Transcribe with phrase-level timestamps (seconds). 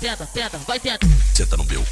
[0.00, 1.06] Senta, senta, vai senta.
[1.34, 1.84] Senta no meu.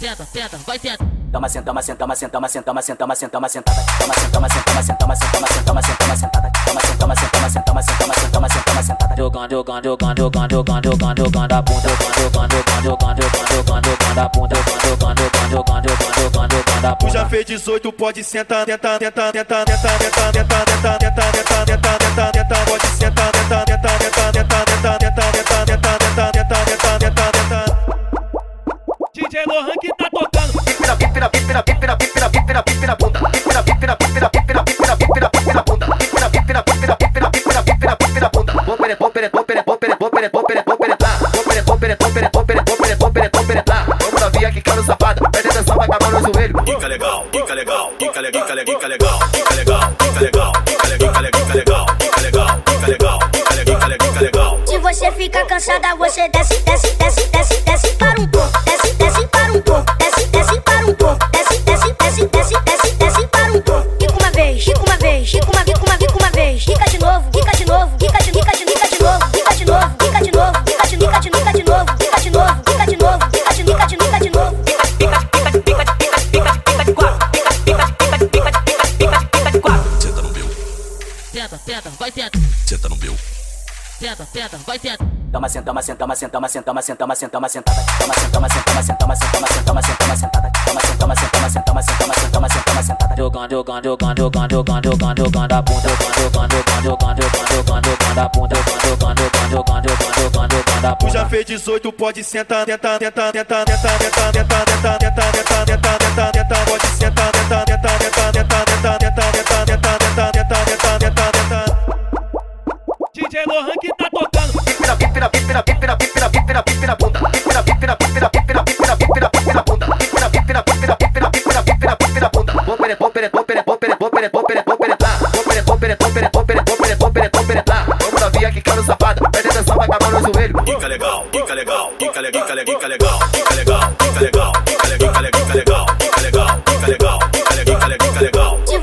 [0.00, 1.04] Senta, senta, vai senta.
[1.32, 3.82] Toma senta, toma senta, toma senta, toma senta, toma senta, toma senta, toma sentada.
[4.02, 6.50] Toma senta, toma senta, toma senta, toma senta, toma senta, toma senta, toma sentada.
[6.66, 9.14] Toma senta, toma senta, toma senta, toma senta, toma senta, toma senta, toma sentada.
[9.14, 11.88] Jogando, jogando, jogando, jogando, jogando, jogando, jogando a bunda,
[12.18, 15.22] jogando, jogando, jogando, jogando, jogando, jogando a bunda, jogando,
[15.52, 17.30] jogando, jogando, jogando, jogando, jogando a Tu já bunda.
[17.30, 22.32] fez 18, pode sentar, sentar, sentar, sentar, sentar, sentar, sentar, sentar, sentar, sentar, sentar, sentar,
[22.34, 23.64] sentar, pode sentar, sentar,
[29.72, 30.62] Lohan que tá tocando.
[30.64, 33.20] Pipira, pipira, pipira, pipira, pipira, pipira, pipira, bunda.
[33.30, 35.86] Pipira, pipira, pipira, pipira, pipira, pipira, pipira, bunda.
[35.96, 38.52] Pipira, pipira, pipira, pipira, pipira, pipira, pipira, bunda.
[38.52, 41.18] Bom pere, bom pere, bom pere, bom pere, bom pere, bom pere, bom pere, tá.
[41.32, 43.86] Bom pere, bom pere, bom pere, bom pere, bom pere, bom pere, bom pere, tá.
[44.00, 45.30] Vamos novinha que caro safada.
[45.30, 46.64] Presta atenção, vai acabar no joelho.
[46.66, 50.88] Fica legal, fica legal, fica legal, fica legal, fica legal, fica legal, fica legal, fica
[50.88, 54.60] legal, fica legal, fica legal, fica legal, fica legal, fica legal.
[54.66, 57.91] Se você fica cansada, você desce, desce, desce, desce, desce
[81.42, 82.38] Senta, senta, vai senta.
[82.64, 83.16] Senta no meu.
[83.98, 85.04] Senta, senta, vai senta.
[85.32, 87.82] Toma senta, toma senta, toma senta, toma senta, toma senta, toma senta, toma sentada.
[88.00, 90.50] Toma senta, toma senta, toma senta, toma senta, toma senta, toma senta, toma sentada.
[90.62, 93.14] Toma senta, toma senta, toma senta, toma senta, toma senta, toma senta, toma sentada.
[93.16, 98.20] Jogando, jogando, jogando, jogando, jogando, jogando, jogando a bunda, jogando, jogando, jogando, jogando, jogando, jogando
[98.20, 99.88] a bunda, jogando, jogando, jogando, jogando,
[100.22, 101.28] jogando, jogando a Tu já bunda.
[101.30, 106.32] fez 18, pode sentar, sentar, sentar, sentar, sentar, sentar, sentar, sentar, sentar, sentar, sentar, sentar,
[106.34, 107.71] sentar, pode sentar, sentar, sentar,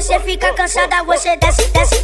[0.00, 1.99] você fica cansada, você desce, desce,